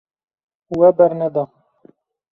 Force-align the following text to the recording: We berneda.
We 0.79 0.89
berneda. 0.97 1.43